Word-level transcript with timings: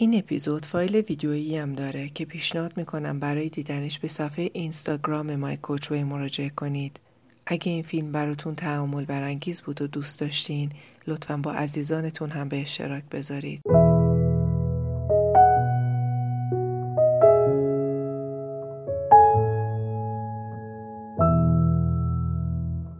این 0.00 0.18
اپیزود 0.18 0.66
فایل 0.66 0.96
ویدیویی 0.96 1.56
هم 1.56 1.72
داره 1.72 2.08
که 2.08 2.24
پیشنهاد 2.24 2.76
می‌کنم 2.76 3.20
برای 3.20 3.48
دیدنش 3.48 3.98
به 3.98 4.08
صفحه 4.08 4.50
اینستاگرام 4.52 5.36
مای 5.36 5.56
کوچوی 5.56 6.04
مراجعه 6.04 6.50
کنید. 6.50 7.00
اگه 7.46 7.72
این 7.72 7.82
فیلم 7.82 8.12
براتون 8.12 8.54
تعامل 8.54 9.04
برانگیز 9.04 9.60
بود 9.60 9.82
و 9.82 9.86
دوست 9.86 10.20
داشتین 10.20 10.70
لطفا 11.06 11.36
با 11.36 11.52
عزیزانتون 11.52 12.30
هم 12.30 12.48
به 12.48 12.60
اشتراک 12.60 13.04
بذارید. 13.12 13.60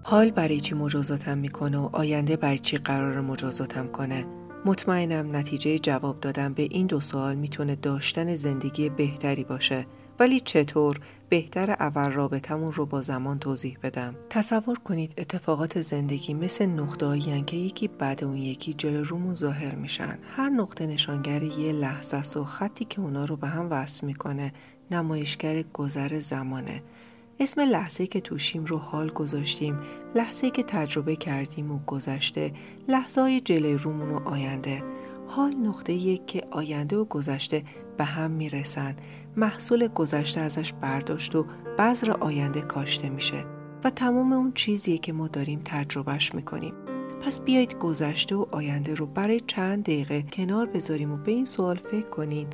حال 0.03 0.30
برای 0.30 0.61
چی 0.61 0.75
مجازاتم 0.75 1.39
می‌کنه 1.39 1.79
و 1.79 1.89
آینده 1.93 2.37
برای 2.37 2.59
چی 2.59 2.77
قرار 2.79 3.21
مجازاتم 3.21 3.89
کنه 3.89 4.25
مطمئنم 4.64 5.36
نتیجه 5.36 5.79
جواب 5.79 6.20
دادن 6.20 6.52
به 6.52 6.62
این 6.62 6.86
دو 6.86 7.00
سوال 7.00 7.34
می‌تونه 7.34 7.74
داشتن 7.74 8.34
زندگی 8.34 8.88
بهتری 8.88 9.45
باشه. 9.45 9.87
ولی 10.20 10.41
چطور 10.41 11.00
بهتر 11.28 11.70
اول 11.70 12.10
رابطمون 12.10 12.73
رو 12.73 12.86
با 12.86 13.00
زمان 13.00 13.38
توضیح 13.38 13.78
بدم؟ 13.83 14.14
تصور 14.30 14.78
کنید 14.78 15.12
اتفاقات 15.19 15.80
زندگی 15.80 16.34
مثل 16.34 16.66
نقطه 16.66 17.42
که 17.42 17.56
یکی 17.56 17.88
بعد 17.88 18.24
اون 18.24 18.36
یکی 18.36 18.74
جلو 18.74 19.05
رومون 19.05 19.34
ظاهر 19.34 19.74
میشن. 19.74 20.19
هر 20.36 20.48
نقطه 20.48 20.86
نشانگر 20.86 21.42
یه 21.42 21.72
لحظه 21.72 22.16
است 22.16 22.36
و 22.36 22.45
خطی 22.45 22.84
که 22.84 23.00
اونا 23.00 23.25
رو 23.25 23.36
به 23.36 23.48
هم 23.48 23.66
وصل 23.70 24.06
می‌کنه 24.06 24.52
نمایشگر 24.91 25.62
گذر 25.62 26.19
زمانه. 26.19 26.83
اسم 27.41 27.60
لحظه 27.60 28.06
که 28.06 28.20
توشیم 28.20 28.65
رو 28.65 28.78
حال 28.78 29.09
گذاشتیم 29.09 29.78
لحظه 30.15 30.51
که 30.51 30.62
تجربه 30.62 31.16
کردیم 31.16 31.73
و 31.73 31.78
گذشته 31.87 32.52
لحظه 32.88 33.20
های 33.20 33.41
جلوی 33.41 33.74
رومون 33.74 34.11
و 34.11 34.28
آینده. 34.28 34.83
حال 35.27 35.56
نقطه 35.56 35.92
یک 35.92 36.27
که 36.27 36.42
آینده 36.51 36.97
و 36.97 37.05
گذشته 37.05 37.62
به 37.97 38.05
هم 38.05 38.30
می‌رسن. 38.30 38.97
محصول 39.37 39.88
گذشته 39.88 40.41
ازش 40.41 40.73
برداشت 40.73 41.34
و 41.34 41.47
بذر 41.78 42.11
آینده 42.11 42.61
کاشته 42.61 43.09
میشه 43.09 43.44
و 43.84 43.91
تمام 43.91 44.33
اون 44.33 44.53
چیزیه 44.53 44.98
که 44.98 45.12
ما 45.12 45.28
داریم 45.28 45.61
تجربهش 45.64 46.34
می‌کنیم. 46.34 46.75
پس 47.22 47.41
بیایید 47.41 47.75
گذشته 47.75 48.36
و 48.36 48.47
آینده 48.50 48.94
رو 48.94 49.06
برای 49.06 49.41
چند 49.41 49.83
دقیقه 49.83 50.22
کنار 50.22 50.66
بذاریم 50.66 51.12
و 51.12 51.16
به 51.16 51.33
این 51.33 51.44
سوال 51.44 51.77
فکر 51.77 52.09
کنید. 52.11 52.48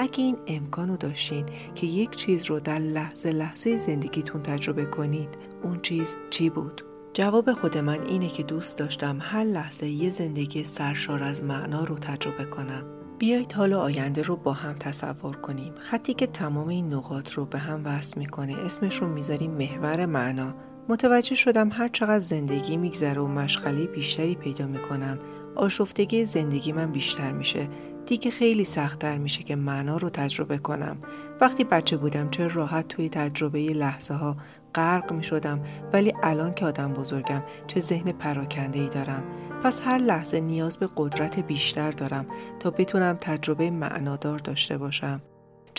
اگه 0.00 0.24
این 0.24 0.36
امکان 0.46 0.88
رو 0.88 0.96
داشتین 0.96 1.46
که 1.74 1.86
یک 1.86 2.16
چیز 2.16 2.46
رو 2.46 2.60
در 2.60 2.78
لحظه 2.78 3.30
لحظه 3.30 3.76
زندگیتون 3.76 4.42
تجربه 4.42 4.84
کنید 4.84 5.28
اون 5.62 5.80
چیز 5.82 6.16
چی 6.30 6.50
بود؟ 6.50 6.84
جواب 7.14 7.52
خود 7.52 7.78
من 7.78 8.02
اینه 8.02 8.28
که 8.28 8.42
دوست 8.42 8.78
داشتم 8.78 9.18
هر 9.20 9.44
لحظه 9.44 9.86
یه 9.86 10.10
زندگی 10.10 10.64
سرشار 10.64 11.22
از 11.22 11.42
معنا 11.42 11.84
رو 11.84 11.98
تجربه 11.98 12.44
کنم. 12.44 12.84
بیایید 13.18 13.52
حال 13.52 13.72
آینده 13.72 14.22
رو 14.22 14.36
با 14.36 14.52
هم 14.52 14.74
تصور 14.74 15.36
کنیم. 15.36 15.72
خطی 15.78 16.14
که 16.14 16.26
تمام 16.26 16.68
این 16.68 16.92
نقاط 16.92 17.32
رو 17.32 17.44
به 17.44 17.58
هم 17.58 17.82
وصل 17.84 18.18
می‌کنه 18.18 18.56
اسمش 18.56 18.96
رو 18.96 19.08
می‌ذاریم 19.08 19.50
محور 19.50 20.06
معنا. 20.06 20.54
متوجه 20.88 21.34
شدم 21.34 21.68
هر 21.72 21.88
چقدر 21.88 22.18
زندگی 22.18 22.76
میگذره 22.76 23.20
و 23.20 23.26
مشغله 23.26 23.86
بیشتری 23.86 24.34
پیدا 24.34 24.66
می‌کنم 24.66 25.18
آشفتگی 25.54 26.24
زندگی 26.24 26.72
من 26.72 26.92
بیشتر 26.92 27.32
میشه 27.32 27.68
دیگه 28.10 28.30
خیلی 28.30 28.64
سختتر 28.64 29.18
میشه 29.18 29.42
که 29.42 29.56
معنا 29.56 29.96
رو 29.96 30.10
تجربه 30.10 30.58
کنم. 30.58 30.96
وقتی 31.40 31.64
بچه 31.64 31.96
بودم 31.96 32.30
چه 32.30 32.48
راحت 32.48 32.88
توی 32.88 33.08
تجربه 33.08 33.58
لحظه 33.58 34.14
ها 34.14 34.36
غرق 34.74 35.12
می 35.12 35.22
شدم 35.22 35.60
ولی 35.92 36.12
الان 36.22 36.54
که 36.54 36.66
آدم 36.66 36.92
بزرگم 36.92 37.42
چه 37.66 37.80
ذهن 37.80 38.12
پراکنده 38.12 38.78
ای 38.78 38.88
دارم. 38.88 39.22
پس 39.62 39.80
هر 39.84 39.98
لحظه 39.98 40.40
نیاز 40.40 40.76
به 40.76 40.88
قدرت 40.96 41.38
بیشتر 41.38 41.90
دارم 41.90 42.26
تا 42.60 42.70
بتونم 42.70 43.18
تجربه 43.20 43.70
معنادار 43.70 44.38
داشته 44.38 44.78
باشم. 44.78 45.22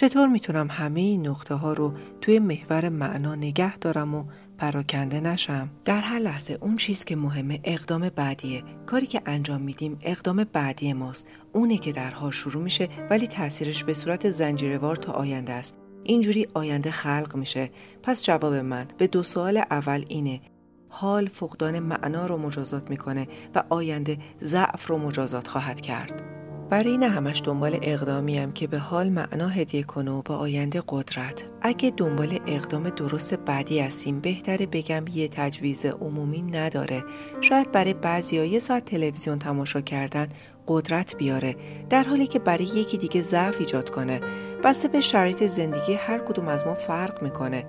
چطور 0.02 0.28
می‌تونم 0.28 0.68
همه 0.72 1.00
این 1.00 1.28
نقطه 1.28 1.56
ها 1.56 1.74
رو 1.74 1.94
توی 2.22 2.40
محور 2.40 2.90
معنا 2.90 3.36
نگه 3.36 3.78
دارم 3.78 4.16
و 4.16 4.24
پراکنده 4.58 5.20
نشم؟ 5.20 5.70
در 5.86 6.02
هر 6.02 6.20
لحظه 6.20 6.58
اون 6.62 6.78
چیز 6.78 7.04
که 7.04 7.16
مهمه 7.16 7.60
اقدام 7.64 8.10
بعدیه. 8.10 8.64
کاری 8.86 9.06
که 9.06 9.22
انجام 9.26 9.62
میدیم 9.62 9.98
اقدام 10.02 10.44
بعدی 10.44 10.94
ماست. 10.94 11.28
اونه 11.54 11.78
که 11.78 11.92
در 11.92 12.10
حال 12.10 12.32
شروع 12.32 12.64
میشه 12.64 12.90
ولی 13.10 13.28
تاثیرش 13.28 13.84
به 13.84 13.94
صورت 13.94 14.30
زنجیروار 14.30 14.96
تا 14.96 15.12
آینده 15.12 15.54
است. 15.54 15.78
اینجوری 16.04 16.48
آینده 16.54 16.92
خلق 16.92 17.36
میشه. 17.36 17.70
پس 18.04 18.24
جواب 18.24 18.54
من 18.54 18.86
به 18.98 19.08
دو 19.08 19.24
سوال 19.24 19.58
اول 19.58 20.06
اینه. 20.08 20.42
حال 20.90 21.28
فقدان 21.28 21.80
معنا 21.80 22.26
رو 22.26 22.38
مجازات 22.38 22.90
می‌کنه 22.90 23.28
و 23.56 23.64
آینده 23.70 24.18
ضعف 24.44 24.88
رو 24.88 24.98
مجازات 24.98 25.48
خواهد 25.48 25.82
کرد. 25.82 26.41
برای 26.72 26.92
این 26.92 27.04
همش 27.04 27.42
دنبال 27.46 27.80
اقدامیم 27.82 28.52
که 28.52 28.68
به 28.68 28.78
حال 28.78 29.10
معنا 29.10 29.48
هدیه 29.48 29.84
کنه 29.84 30.12
و 30.12 30.22
به 30.22 30.34
آینده 30.34 30.84
قدرت. 30.90 31.44
اگه 31.62 31.94
دنبال 31.98 32.40
اقدام 32.48 32.90
درست 32.90 33.34
بعدی 33.34 33.80
هستیم 33.80 34.20
بهتره 34.20 34.66
بگم 34.66 35.06
یه 35.14 35.28
تجویز 35.28 35.86
عمومی 35.86 36.42
نداره. 36.42 37.04
شاید 37.42 37.72
برای 37.72 37.94
بعضی 37.94 38.36
یه 38.36 38.60
ساعت 38.60 38.86
تلویزیون 38.86 39.40
تماشا 39.40 39.82
کردن 39.82 40.28
قدرت 40.68 41.16
بیاره 41.16 41.56
در 41.90 42.04
حالی 42.04 42.28
که 42.28 42.40
برای 42.40 42.66
یکی 42.66 42.98
دیگه 42.98 43.22
ضعف 43.22 43.60
ایجاد 43.60 43.90
کنه. 43.90 44.22
بسته 44.64 44.88
به 44.88 45.00
شرایط 45.00 45.44
زندگی 45.44 45.94
هر 45.94 46.20
کدوم 46.20 46.48
از 46.48 46.68
ما 46.68 46.74
فرق 46.74 47.24
می‌کنه. 47.24 47.66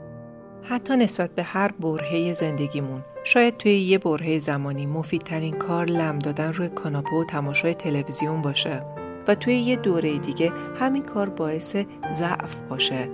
حتی 0.62 0.97
نسبت 0.97 1.35
به 1.35 1.43
هر 1.43 1.73
برهه 1.73 2.33
زندگیمون. 2.33 3.05
شاید 3.25 3.57
توی 3.57 3.79
یه 3.79 3.99
برهه 3.99 4.39
زمانی 4.39 4.87
مفیدترین 4.87 5.57
کار 5.57 5.87
لم 5.87 6.19
دادن 6.19 6.53
روی 6.53 6.69
کاناپه 6.69 7.17
و 7.17 7.25
تماشای 7.25 7.75
تلویزیون 7.75 8.43
باشه. 8.43 8.92
و 9.28 9.34
توی 9.34 9.55
یه 9.55 9.77
دوره 9.77 10.19
دیگه 10.19 10.53
همین 10.81 11.03
کار 11.03 11.28
باعث 11.28 11.77
ضعف 12.12 12.60
باشه. 12.69 13.09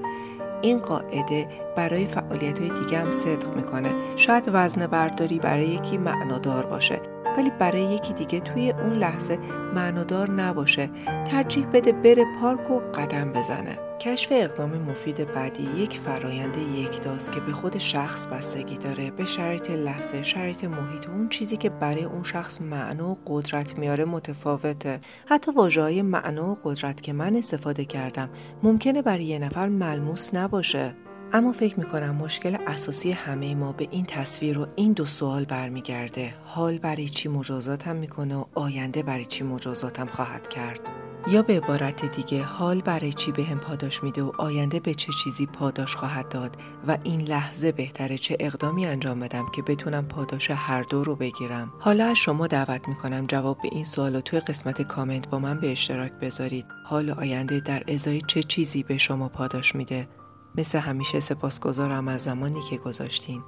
این 0.62 0.78
قاعده 0.78 1.48
برای 1.78 2.06
فعالیت 2.06 2.58
های 2.58 2.70
دیگه 2.70 2.98
هم 2.98 3.10
صدق 3.10 3.56
می‌کنه. 3.56 4.16
شاید 4.16 4.50
وزن 4.52 4.86
برداری 4.86 5.38
برای 5.38 5.68
یکی 5.68 5.98
معنادار 5.98 6.66
باشه 6.66 7.00
ولی 7.36 7.50
برای 7.58 7.82
یکی 7.82 8.12
دیگه 8.12 8.40
توی 8.40 8.70
اون 8.70 8.92
لحظه 8.92 9.38
معنادار 9.74 10.30
نباشه. 10.30 10.90
ترجیح 11.30 11.66
بده 11.66 11.92
بره 11.92 12.24
پارک 12.40 12.70
و 12.70 12.78
قدم 12.78 13.32
بزنه. 13.32 13.78
کشف 14.00 14.32
اقدام 14.32 14.70
مفید 14.70 15.34
بعدی 15.34 15.62
یک 15.62 15.98
فرایند 15.98 16.56
یکتاست 16.56 17.32
که 17.32 17.40
به 17.40 17.52
خود 17.52 17.78
شخص 17.78 18.26
بستگی 18.26 18.76
داره. 18.76 19.10
به 19.10 19.24
شرایط 19.24 19.70
لحظه 19.70 20.22
شرایط 20.22 20.64
محیط 20.64 21.08
و 21.08 21.12
اون 21.12 21.28
چیزی 21.28 21.56
که 21.56 21.70
برای 21.70 22.04
اون 22.04 22.22
شخص 22.22 22.60
معنا 22.60 23.10
و 23.10 23.18
قدرت 23.26 23.78
میاره 23.78 24.04
متفاوته. 24.04 25.00
حتی 25.28 25.52
واژه 25.52 25.82
های 25.82 26.02
معنا 26.02 26.50
و 26.50 26.58
قدرت 26.64 27.00
که 27.00 27.12
من 27.12 27.36
استفاده 27.36 27.84
کردم 27.84 28.28
ممکنه 28.62 29.02
برای 29.02 29.24
یه 29.24 29.38
نفر 29.38 29.68
ملموس 29.68 30.34
نباشه. 30.34 30.94
اما 31.32 31.52
فکر 31.52 31.78
می‌کنم 31.78 32.14
مشکل 32.14 32.56
اساسی 32.66 33.10
همه 33.10 33.54
ما 33.54 33.72
به 33.72 33.88
این 33.90 34.04
تصویر 34.04 34.58
و 34.58 34.66
این 34.76 34.92
دو 34.92 35.06
سوال 35.06 35.44
برمیگرده. 35.44 36.34
حال 36.44 36.78
برای 36.78 37.08
چی 37.08 37.28
مجازاتم 37.28 37.96
می‌کنه 37.96 38.36
و 38.36 38.44
آینده 38.54 39.02
برای 39.02 39.24
چی 39.24 39.44
مجازاتم 39.44 40.06
خواهد 40.06 40.48
کرد؟ 40.48 40.90
یا 41.30 41.42
به 41.42 41.56
عبارت 41.56 42.16
دیگه 42.16 42.42
حال 42.42 42.80
برای 42.80 43.12
چی 43.12 43.32
به 43.32 43.44
هم 43.44 43.58
پاداش 43.58 44.02
میده 44.02 44.22
و 44.22 44.32
آینده 44.38 44.80
به 44.80 44.94
چه 44.94 45.12
چیزی 45.24 45.46
پاداش 45.46 45.96
خواهد 45.96 46.28
داد 46.28 46.56
و 46.86 46.98
این 47.04 47.20
لحظه 47.20 47.72
بهتره 47.72 48.18
چه 48.18 48.36
اقدامی 48.40 48.86
انجام 48.86 49.20
بدم 49.20 49.46
که 49.54 49.62
بتونم 49.62 50.04
پاداش 50.04 50.50
هر 50.50 50.82
دو 50.82 51.04
رو 51.04 51.16
بگیرم؟ 51.16 51.72
حالا 51.78 52.06
از 52.06 52.16
شما 52.16 52.46
دعوت 52.46 52.88
می‌کنم 52.88 53.26
جواب 53.26 53.58
به 53.62 53.68
این 53.72 53.84
سوال 53.84 54.14
رو 54.14 54.20
توی 54.20 54.40
قسمت 54.40 54.82
کامنت 54.82 55.28
با 55.28 55.38
من 55.38 55.60
به 55.60 55.72
اشتراک 55.72 56.12
بذارید. 56.12 56.66
حال 56.84 57.10
آینده 57.10 57.60
در 57.60 57.82
ازای 57.88 58.20
چه 58.20 58.42
چیزی 58.42 58.82
به 58.82 58.98
شما 58.98 59.28
پاداش 59.28 59.74
میده؟ 59.74 60.08
مثل 60.58 60.78
همیشه 60.78 61.20
سپاسگزارم 61.20 62.08
از 62.08 62.22
زمانی 62.22 62.60
که 62.62 62.76
گذاشتین. 62.76 63.42